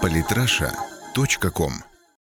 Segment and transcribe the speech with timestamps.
[0.00, 1.72] Политраша.ком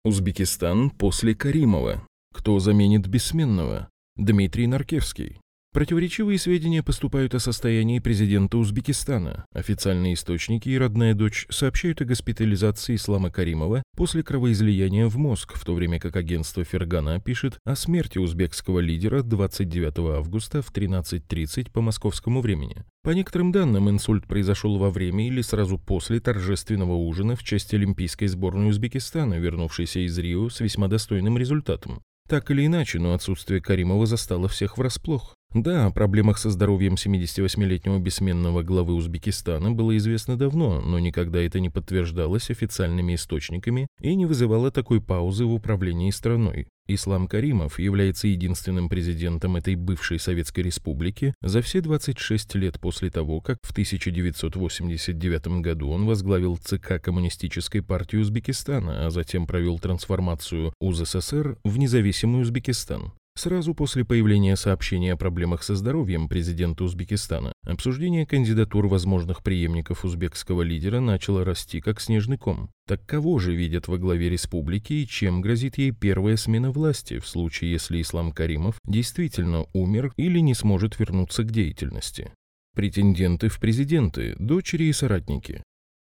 [0.05, 2.07] Узбекистан после Каримова.
[2.33, 3.89] Кто заменит бессменного?
[4.17, 5.41] Дмитрий Наркевский.
[5.75, 9.45] Противоречивые сведения поступают о состоянии президента Узбекистана.
[9.53, 15.65] Официальные источники и родная дочь сообщают о госпитализации Ислама Каримова после кровоизлияния в мозг, в
[15.65, 21.81] то время как агентство Фергана пишет о смерти узбекского лидера 29 августа в 13.30 по
[21.81, 22.85] московскому времени.
[23.03, 28.29] По некоторым данным, инсульт произошел во время или сразу после торжественного ужина в честь Олимпийской
[28.29, 32.01] сборной Узбекистана, вернувшейся из Рио с весьма достойным результатом.
[32.29, 35.35] Так или иначе, но отсутствие Каримова застало всех врасплох.
[35.53, 41.61] Да, о проблемах со здоровьем 78-летнего бессменного главы Узбекистана было известно давно, но никогда это
[41.61, 46.67] не подтверждалось официальными источниками и не вызывало такой паузы в управлении страной.
[46.87, 53.41] Ислам Каримов является единственным президентом этой бывшей Советской Республики за все 26 лет после того,
[53.41, 61.57] как в 1989 году он возглавил ЦК Коммунистической партии Узбекистана, а затем провел трансформацию УЗССР
[61.65, 63.13] в независимый Узбекистан.
[63.37, 70.63] Сразу после появления сообщения о проблемах со здоровьем президента Узбекистана, обсуждение кандидатур возможных преемников узбекского
[70.63, 72.71] лидера начало расти как снежный ком.
[72.87, 77.27] Так кого же видят во главе республики и чем грозит ей первая смена власти в
[77.27, 82.33] случае, если Ислам Каримов действительно умер или не сможет вернуться к деятельности?
[82.77, 85.63] Претенденты в президенты, дочери и соратники.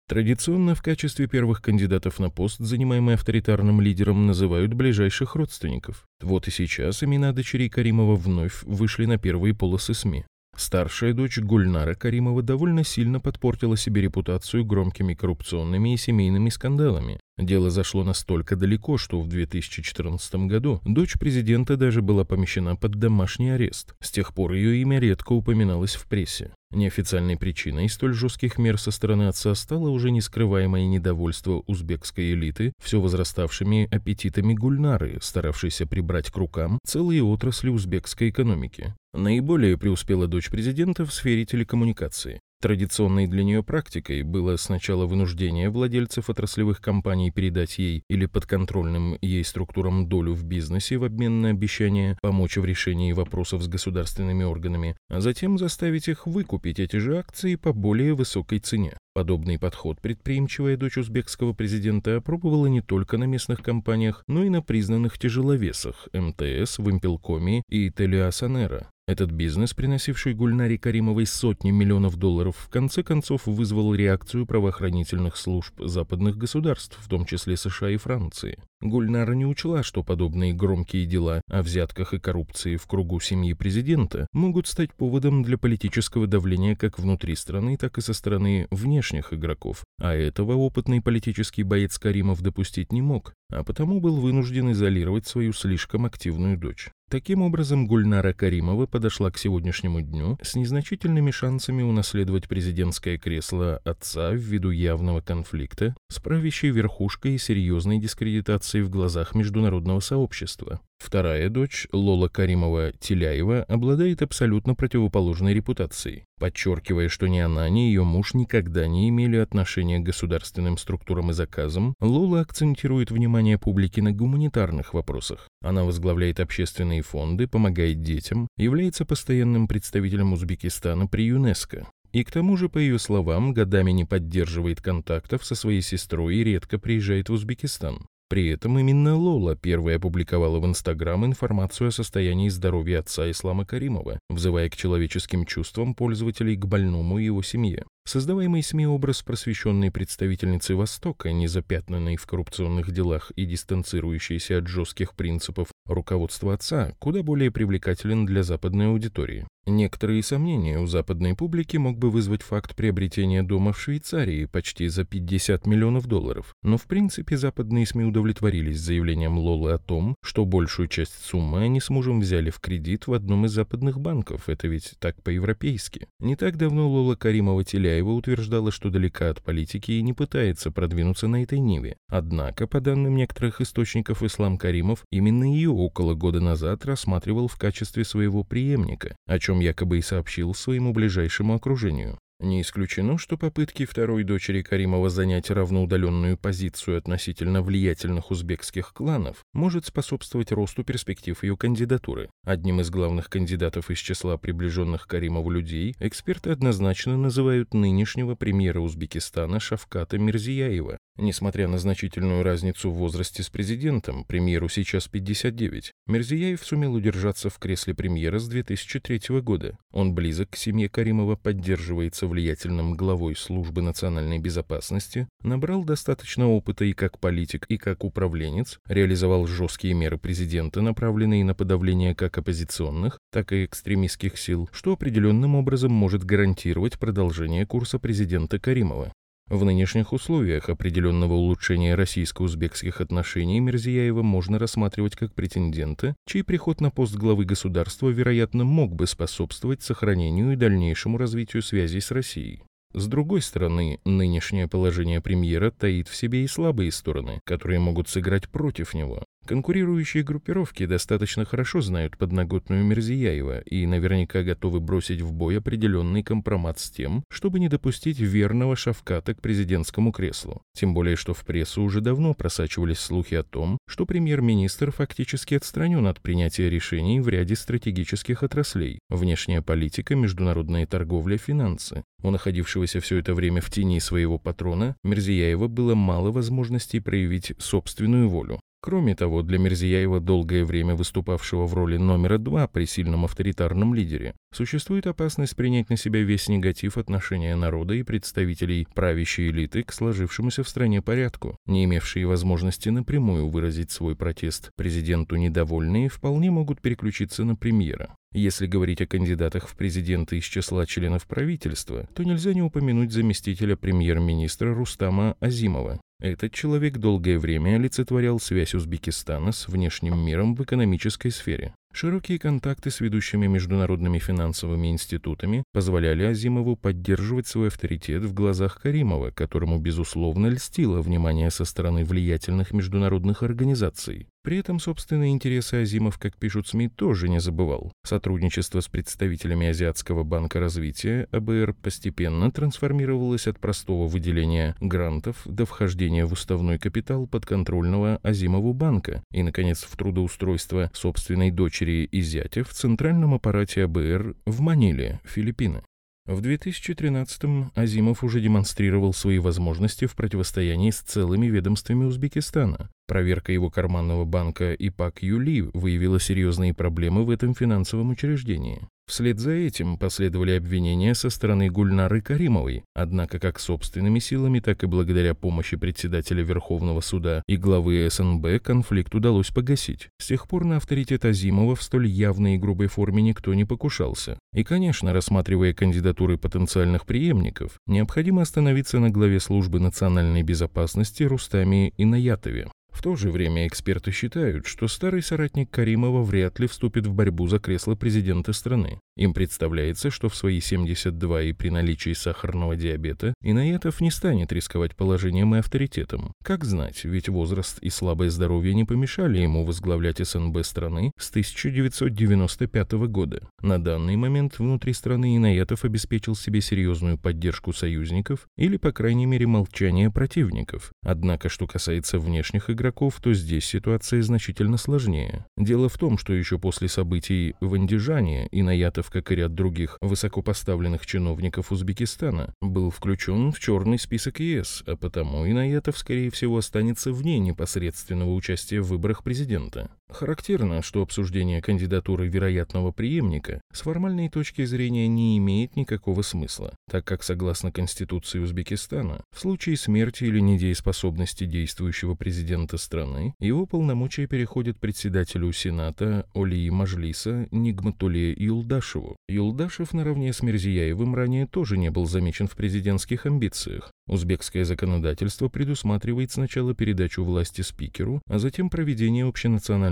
[0.10, 6.08] Традиционно в качестве первых кандидатов на пост, занимаемый авторитарным лидером, называют ближайших родственников.
[6.20, 10.26] Вот и сейчас имена дочерей Каримова вновь вышли на первые полосы СМИ.
[10.56, 17.20] Старшая дочь Гульнара Каримова довольно сильно подпортила себе репутацию громкими коррупционными и семейными скандалами.
[17.40, 23.52] Дело зашло настолько далеко, что в 2014 году дочь президента даже была помещена под домашний
[23.52, 23.94] арест.
[24.02, 26.52] С тех пор ее имя редко упоминалось в прессе.
[26.72, 33.00] Неофициальной причиной столь жестких мер со стороны отца стало уже нескрываемое недовольство узбекской элиты все
[33.00, 38.94] возраставшими аппетитами Гульнары, старавшейся прибрать к рукам целые отрасли узбекской экономики.
[39.14, 42.40] Наиболее преуспела дочь президента в сфере телекоммуникации.
[42.62, 49.46] Традиционной для нее практикой было сначала вынуждение владельцев отраслевых компаний передать ей или подконтрольным ей
[49.46, 54.98] структурам долю в бизнесе в обмен на обещание помочь в решении вопросов с государственными органами,
[55.10, 58.98] а затем заставить их выкупить эти же акции по более высокой цене.
[59.14, 64.62] Подобный подход предприимчивая дочь узбекского президента опробовала не только на местных компаниях, но и на
[64.62, 68.90] признанных тяжеловесах МТС, Вимпелкоме и Телеасанера.
[69.10, 75.74] Этот бизнес, приносивший Гульнаре Каримовой сотни миллионов долларов, в конце концов вызвал реакцию правоохранительных служб
[75.80, 78.60] западных государств, в том числе США и Франции.
[78.82, 84.28] Гульнара не учла, что подобные громкие дела о взятках и коррупции в кругу семьи президента
[84.32, 89.84] могут стать поводом для политического давления как внутри страны, так и со стороны внешних игроков,
[90.00, 95.54] а этого опытный политический боец Каримов допустить не мог, а потому был вынужден изолировать свою
[95.54, 96.90] слишком активную дочь.
[97.10, 104.32] Таким образом, Гульнара Каримова подошла к сегодняшнему дню с незначительными шансами унаследовать президентское кресло отца
[104.32, 110.82] ввиду явного конфликта с правящей верхушкой и серьезной дискредитацией в глазах международного сообщества.
[111.00, 118.34] Вторая дочь, Лола Каримова-Теляева, обладает абсолютно противоположной репутацией, подчеркивая, что ни она, ни ее муж
[118.34, 124.94] никогда не имели отношения к государственным структурам и заказам, Лола акцентирует внимание публики на гуманитарных
[124.94, 125.48] вопросах.
[125.62, 131.88] Она возглавляет общественные фонды, помогает детям, является постоянным представителем Узбекистана при ЮНЕСКО.
[132.12, 136.44] И к тому же, по ее словам, годами не поддерживает контактов со своей сестрой и
[136.44, 138.08] редко приезжает в Узбекистан.
[138.30, 144.20] При этом именно Лола первая опубликовала в Инстаграм информацию о состоянии здоровья отца Ислама Каримова,
[144.30, 147.86] взывая к человеческим чувствам пользователей к больному и его семье.
[148.10, 155.14] Создаваемый СМИ образ просвещенной представительницы Востока, не запятнанной в коррупционных делах и дистанцирующейся от жестких
[155.14, 159.46] принципов руководства отца, куда более привлекателен для западной аудитории.
[159.70, 165.04] Некоторые сомнения у западной публики мог бы вызвать факт приобретения дома в Швейцарии почти за
[165.04, 170.88] 50 миллионов долларов, но в принципе западные СМИ удовлетворились заявлением Лолы о том, что большую
[170.88, 174.96] часть суммы они с мужем взяли в кредит в одном из западных банков, это ведь
[174.98, 176.08] так по-европейски.
[176.20, 181.44] Не так давно Лола Каримова-Теляева утверждала, что далека от политики и не пытается продвинуться на
[181.44, 181.98] этой ниве.
[182.08, 188.06] Однако, по данным некоторых источников, Ислам Каримов именно ее около года назад рассматривал в качестве
[188.06, 192.20] своего преемника, о чем якобы и сообщил своему ближайшему окружению.
[192.40, 199.86] Не исключено, что попытки второй дочери Каримова занять равноудаленную позицию относительно влиятельных узбекских кланов может
[199.86, 202.30] способствовать росту перспектив ее кандидатуры.
[202.46, 209.60] Одним из главных кандидатов из числа приближенных Каримову людей эксперты однозначно называют нынешнего премьера Узбекистана
[209.60, 210.98] Шавката Мирзияева.
[211.18, 217.60] Несмотря на значительную разницу в возрасте с президентом, премьеру сейчас 59, Мирзияев сумел удержаться в
[217.60, 219.78] кресле премьера с 2003 года.
[219.92, 226.94] Он близок к семье Каримова, поддерживается влиятельным главой службы национальной безопасности, набрал достаточно опыта и
[226.94, 233.52] как политик, и как управленец, реализовал жесткие меры президента, направленные на подавление как оппозиционных, так
[233.52, 239.12] и экстремистских сил, что определенным образом может гарантировать продолжение курса президента Каримова.
[239.50, 246.92] В нынешних условиях определенного улучшения российско-узбекских отношений Мирзияева можно рассматривать как претендента, чей приход на
[246.92, 252.62] пост главы государства, вероятно, мог бы способствовать сохранению и дальнейшему развитию связей с Россией.
[252.94, 258.50] С другой стороны, нынешнее положение премьера таит в себе и слабые стороны, которые могут сыграть
[258.50, 259.24] против него.
[259.50, 266.78] Конкурирующие группировки достаточно хорошо знают подноготную Мерзияева и наверняка готовы бросить в бой определенный компромат
[266.78, 270.62] с тем, чтобы не допустить верного шавката к президентскому креслу.
[270.74, 276.06] Тем более, что в прессу уже давно просачивались слухи о том, что премьер-министр фактически отстранен
[276.06, 282.04] от принятия решений в ряде стратегических отраслей– внешняя политика, международная торговля, финансы.
[282.22, 288.30] У находившегося все это время в тени своего патрона Мерзияева было мало возможностей проявить собственную
[288.30, 288.60] волю.
[288.82, 294.36] Кроме того, для Мерзияева, долгое время выступавшего в роли номера два при сильном авторитарном лидере,
[294.54, 300.64] существует опасность принять на себя весь негатив отношения народа и представителей правящей элиты к сложившемуся
[300.64, 307.44] в стране порядку, не имевшие возможности напрямую выразить свой протест президенту недовольные, вполне могут переключиться
[307.44, 308.16] на премьера.
[308.32, 313.76] Если говорить о кандидатах в президенты из числа членов правительства, то нельзя не упомянуть заместителя
[313.76, 321.30] премьер-министра Рустама Азимова, этот человек долгое время олицетворял связь Узбекистана с внешним миром в экономической
[321.30, 321.74] сфере.
[321.94, 329.32] Широкие контакты с ведущими международными финансовыми институтами позволяли Азимову поддерживать свой авторитет в глазах Каримова,
[329.32, 334.28] которому, безусловно, льстило внимание со стороны влиятельных международных организаций.
[334.50, 337.92] При этом собственные интересы Азимов, как пишут СМИ, тоже не забывал.
[338.04, 346.26] Сотрудничество с представителями Азиатского банка развития АБР постепенно трансформировалось от простого выделения грантов до вхождения
[346.26, 352.70] в уставной капитал подконтрольного Азимову банка и, наконец, в трудоустройство собственной дочери и зятя в
[352.70, 355.84] центральном аппарате АБР в Маниле, Филиппины.
[356.30, 363.72] В 2013-м Азимов уже демонстрировал свои возможности в противостоянии с целыми ведомствами Узбекистана, Проверка его
[363.72, 368.88] карманного банка ИПАК Юли выявила серьезные проблемы в этом финансовом учреждении.
[369.10, 374.86] Вслед за этим последовали обвинения со стороны Гульнары Каримовой, однако как собственными силами, так и
[374.86, 380.10] благодаря помощи председателя Верховного суда и главы СНБ конфликт удалось погасить.
[380.20, 384.38] С тех пор на авторитет Азимова в столь явной и грубой форме никто не покушался.
[384.54, 392.70] И, конечно, рассматривая кандидатуры потенциальных преемников, необходимо остановиться на главе службы национальной безопасности Рустаме Инаятове.
[393.00, 397.48] В то же время эксперты считают, что старый соратник Каримова вряд ли вступит в борьбу
[397.48, 399.00] за кресло президента страны.
[399.16, 404.98] Им представляется, что в свои 72 и при наличии сахарного диабета Инаятов не станет рисковать
[404.98, 406.34] положением и авторитетом.
[406.44, 412.92] Как знать, ведь возраст и слабое здоровье не помешали ему возглавлять СНБ страны с 1995
[413.08, 413.48] года.
[413.62, 419.48] На данный момент внутри страны Инаятов обеспечил себе серьезную поддержку союзников или, по крайней мере,
[419.48, 420.92] молчание противников.
[421.02, 422.89] Однако, что касается внешних игроков,
[423.22, 425.46] то здесь ситуация значительно сложнее.
[425.58, 431.06] Дело в том, что еще после событий в Андижане Инаятов как и ряд других высокопоставленных
[431.06, 437.40] чиновников Узбекистана, был включен в черный список ЕС, а потому Инаятов, скорее всего, останется вне
[437.40, 439.90] непосредственного участия в выборах президента.
[440.10, 447.06] Характерно, что обсуждение кандидатуры вероятного преемника с формальной точки зрения не имеет никакого смысла, так
[447.06, 454.80] как, согласно Конституции Узбекистана, в случае смерти или недееспособности действующего президента страны, его полномочия переходят
[454.80, 459.16] председателю Сената Олии Мажлиса Нигматуле Юлдашеву.
[459.28, 466.32] Юлдашев наравне с Мерзияевым ранее тоже не был замечен в президентских амбициях, Узбекское законодательство предусматривает
[466.32, 469.28] сначала передачу власти спикеру, а затем проведение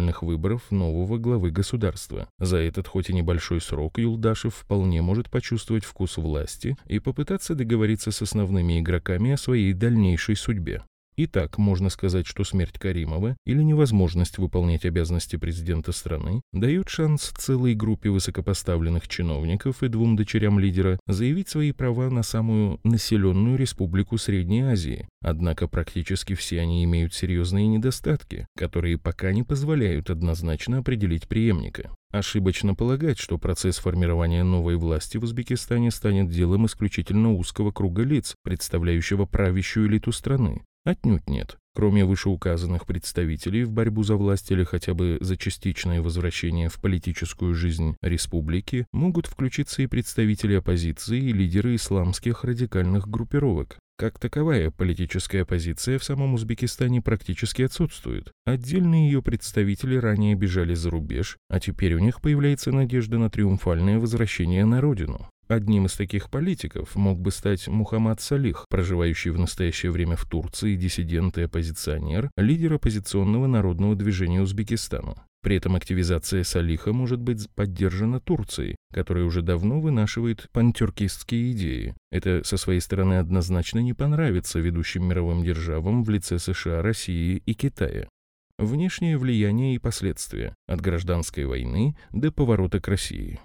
[0.07, 2.27] общенациональных выборов нового главы государства.
[2.39, 8.11] За этот хоть и небольшой срок Юлдашев вполне может почувствовать вкус власти и попытаться договориться
[8.11, 10.83] с основными игроками о своей дальнейшей судьбе.
[11.19, 17.73] Итак, можно сказать, что смерть Каримова или невозможность выполнять обязанности президента страны дает шанс целой
[17.73, 24.61] группе высокопоставленных чиновников и двум дочерям лидера заявить свои права на самую населенную республику Средней
[24.61, 25.07] Азии.
[25.19, 31.89] Однако практически все они имеют серьезные недостатки, которые пока не позволяют однозначно определить преемника.
[32.11, 38.35] Ошибочно полагать, что процесс формирования новой власти в Узбекистане станет делом исключительно узкого круга лиц,
[38.43, 40.61] представляющего правящую элиту страны.
[40.87, 41.57] Отнюдь нет.
[41.75, 47.53] Кроме вышеуказанных представителей в борьбу за власть или хотя бы за частичное возвращение в политическую
[47.55, 53.79] жизнь республики, могут включиться и представители оппозиции и лидеры исламских радикальных группировок.
[53.97, 58.31] Как таковая политическая оппозиция в самом Узбекистане практически отсутствует.
[58.45, 63.99] Отдельные ее представители ранее бежали за рубеж, а теперь у них появляется надежда на триумфальное
[63.99, 65.27] возвращение на родину.
[65.47, 70.75] Одним из таких политиков мог бы стать Мухаммад Салих, проживающий в настоящее время в Турции
[70.75, 75.15] диссидент и оппозиционер, лидер оппозиционного народного движения Узбекистана.
[75.41, 81.95] При этом активизация Салиха может быть поддержана Турцией, которая уже давно вынашивает пантюркистские идеи.
[82.11, 87.53] Это со своей стороны однозначно не понравится ведущим мировым державам в лице США, России и
[87.53, 88.09] Китая.
[88.57, 93.39] Внешнее влияние и последствия от гражданской войны до поворота к России.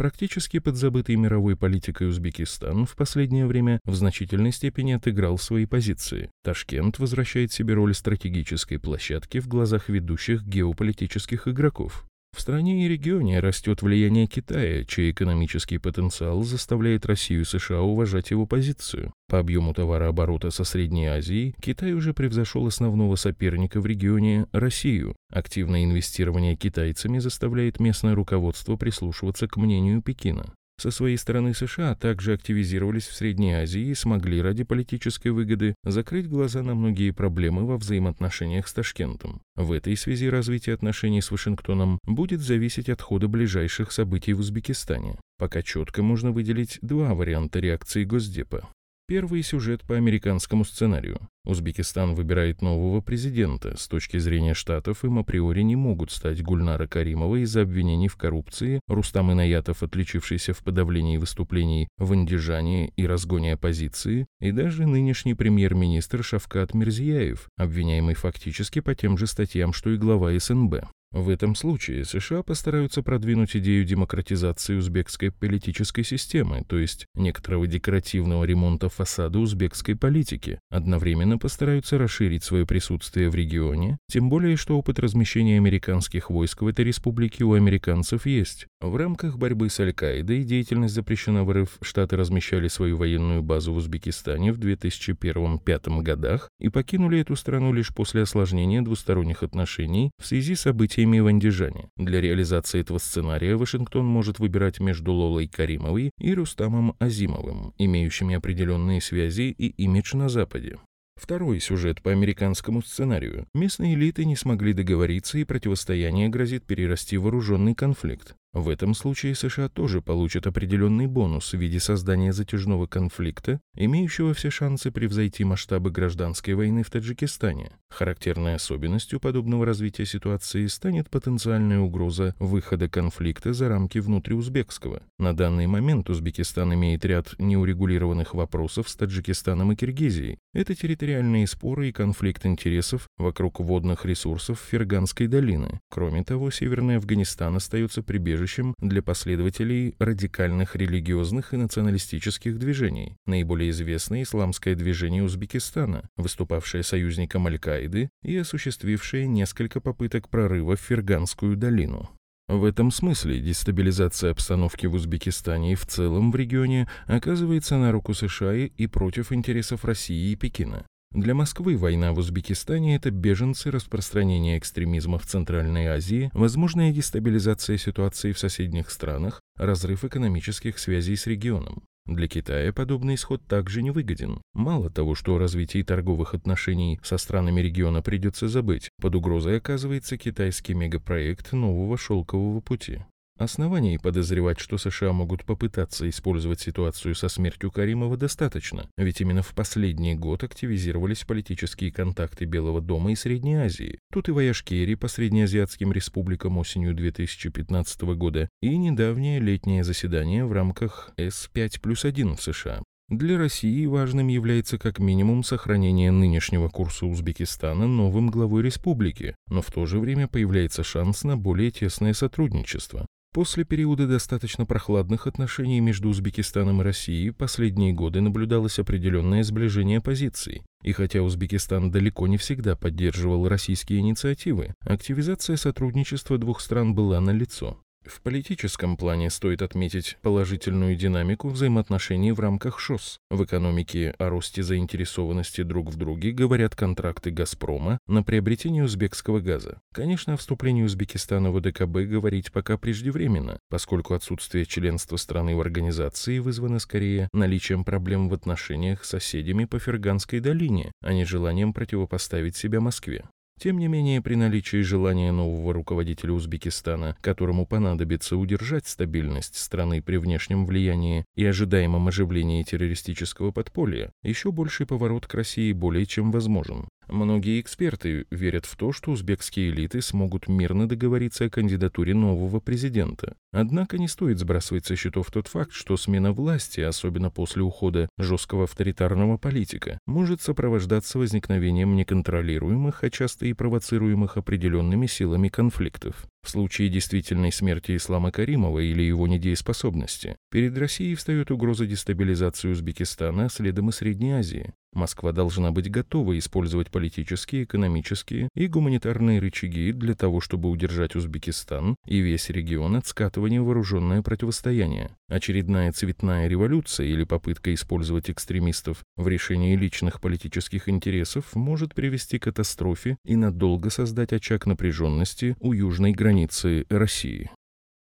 [0.00, 6.30] Практически подзабытый мировой политикой Узбекистан в последнее время в значительной степени отыграл свои позиции.
[6.42, 12.06] Ташкент возвращает себе роль стратегической площадки в глазах ведущих геополитических игроков.
[12.36, 18.30] В стране и регионе растет влияние Китая, чей экономический потенциал заставляет Россию и США уважать
[18.30, 19.12] его позицию.
[19.28, 25.16] По объему товарооборота со Средней Азией Китай уже превзошел основного соперника в регионе– Россию.
[25.30, 30.54] Активное инвестирование китайцами заставляет местное руководство прислушиваться к мнению Пекина.
[30.80, 36.26] Со своей стороны США также активизировались в Средней Азии и смогли ради политической выгоды закрыть
[36.26, 39.42] глаза на многие проблемы во взаимоотношениях с Ташкентом.
[39.56, 45.18] В этой связи развитие отношений с Вашингтоном будет зависеть от хода ближайших событий в Узбекистане.
[45.36, 48.66] Пока четко можно выделить два варианта реакции Госдепа.
[49.10, 51.18] Первый сюжет по американскому сценарию.
[51.44, 53.76] Узбекистан выбирает нового президента.
[53.76, 58.78] С точки зрения Штатов им априори не могут стать Гульнара Каримова из-за обвинений в коррупции,
[58.86, 66.22] Рустам Инаятов, отличившийся в подавлении выступлений в андижании и разгоне оппозиции, и даже нынешний премьер-министр
[66.22, 70.84] Шавкат Мирзияев, обвиняемый фактически по тем же статьям, что и глава СНБ.
[71.12, 78.44] В этом случае США постараются продвинуть идею демократизации узбекской политической системы, то есть некоторого декоративного
[78.44, 85.00] ремонта фасада узбекской политики, одновременно постараются расширить свое присутствие в регионе, тем более что опыт
[85.00, 88.68] размещения американских войск в этой республике у американцев есть.
[88.80, 93.78] В рамках борьбы с Аль-Каидой деятельность запрещена в РФ, Штаты размещали свою военную базу в
[93.78, 100.54] Узбекистане в 2001-2005 годах и покинули эту страну лишь после осложнения двусторонних отношений в связи
[100.54, 101.88] с событиями событиями в Андижане.
[101.96, 109.00] Для реализации этого сценария Вашингтон может выбирать между Лолой Каримовой и Рустамом Азимовым, имеющими определенные
[109.00, 110.78] связи и имидж на Западе.
[111.16, 113.46] Второй сюжет по американскому сценарию.
[113.54, 118.34] Местные элиты не смогли договориться, и противостояние грозит перерасти в вооруженный конфликт.
[118.52, 124.50] В этом случае США тоже получат определенный бонус в виде создания затяжного конфликта, имеющего все
[124.50, 127.70] шансы превзойти масштабы гражданской войны в Таджикистане.
[127.90, 135.02] Характерной особенностью подобного развития ситуации станет потенциальная угроза выхода конфликта за рамки внутриузбекского.
[135.20, 140.38] На данный момент Узбекистан имеет ряд неурегулированных вопросов с Таджикистаном и Киргизией.
[140.52, 145.80] Это территориальные споры и конфликт интересов вокруг водных ресурсов Ферганской долины.
[145.88, 153.16] Кроме того, Северный Афганистан остается прибежищем для последователей радикальных религиозных и националистических движений.
[153.26, 161.56] Наиболее известное исламское движение Узбекистана, выступавшее союзником Аль-Каиды и осуществившее несколько попыток прорыва в Ферганскую
[161.56, 162.10] долину.
[162.50, 168.12] В этом смысле дестабилизация обстановки в Узбекистане и в целом в регионе оказывается на руку
[168.12, 170.84] США и против интересов России и Пекина.
[171.12, 178.32] Для Москвы война в Узбекистане– это беженцы, распространение экстремизма в Центральной Азии, возможная дестабилизация ситуации
[178.32, 181.84] в соседних странах, разрыв экономических связей с регионом.
[182.06, 184.42] Для Китая подобный исход также невыгоден.
[184.52, 190.16] Мало того, что о развитии торговых отношений со странами региона придется забыть, под угрозой оказывается
[190.16, 193.00] китайский мегапроект нового шелкового пути.
[193.40, 199.54] Оснований подозревать, что США могут попытаться использовать ситуацию со смертью Каримова достаточно, ведь именно в
[199.54, 203.98] последний год активизировались политические контакты Белого дома и Средней Азии.
[204.12, 210.52] Тут и вояж Керри по среднеазиатским республикам осенью 2015 года и недавнее летнее заседание в
[210.52, 212.82] рамках С5 плюс 1 в США.
[213.08, 219.72] Для России важным является как минимум сохранение нынешнего курса Узбекистана новым главой республики, но в
[219.72, 223.06] то же время появляется шанс на более тесное сотрудничество.
[223.32, 230.62] После периода достаточно прохладных отношений между Узбекистаном и Россией последние годы наблюдалось определенное сближение позиций.
[230.82, 237.78] И хотя Узбекистан далеко не всегда поддерживал российские инициативы, активизация сотрудничества двух стран была налицо.
[238.04, 243.18] В политическом плане стоит отметить положительную динамику взаимоотношений в рамках ШОС.
[243.30, 249.80] В экономике о росте заинтересованности друг в друге говорят контракты «Газпрома» на приобретение узбекского газа.
[249.92, 256.38] Конечно, о вступлении Узбекистана в ОДКБ говорить пока преждевременно, поскольку отсутствие членства страны в организации
[256.38, 262.56] вызвано скорее наличием проблем в отношениях с соседями по Ферганской долине, а не желанием противопоставить
[262.56, 263.24] себя Москве.
[263.60, 270.16] Тем не менее, при наличии желания нового руководителя Узбекистана, которому понадобится удержать стабильность страны при
[270.16, 276.88] внешнем влиянии и ожидаемом оживлении террористического подполья, еще больший поворот к России более чем возможен.
[277.10, 283.34] Многие эксперты верят в то, что узбекские элиты смогут мирно договориться о кандидатуре нового президента.
[283.52, 288.64] Однако не стоит сбрасывать со счетов тот факт, что смена власти, особенно после ухода жесткого
[288.64, 296.29] авторитарного политика, может сопровождаться возникновением неконтролируемых, а часто и провоцируемых определенными силами конфликтов.
[296.42, 303.48] В случае действительной смерти Ислама Каримова или его недееспособности, перед Россией встает угроза дестабилизации Узбекистана,
[303.50, 304.72] следом и Средней Азии.
[304.92, 311.94] Москва должна быть готова использовать политические, экономические и гуманитарные рычаги для того, чтобы удержать Узбекистан
[312.06, 315.16] и весь регион от скатывания вооруженное противостояние.
[315.30, 322.42] Очередная цветная революция или попытка использовать экстремистов в решении личных политических интересов может привести к
[322.42, 327.50] катастрофе и надолго создать очаг напряженности у южной границы России.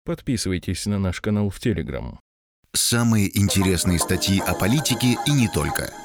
[0.05, 2.21] Подписывайтесь на наш канал в Телеграм.
[2.75, 5.91] Самые интересные статьи о политике и не только–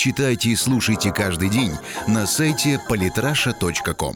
[0.00, 1.72] Читайте и слушайте каждый день
[2.08, 4.14] на сайте polytrasha.com.